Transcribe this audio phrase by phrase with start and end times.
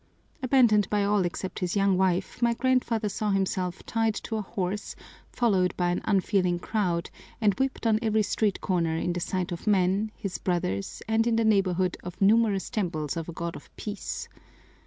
[0.41, 4.95] Abandoned by all except his young wife, my grandfather saw himself tied to a horse,
[5.31, 9.67] followed by an unfeeling crowd, and whipped on every street corner in the sight of
[9.67, 14.27] men, his brothers, and in the neighborhood of numerous temples of a God of peace.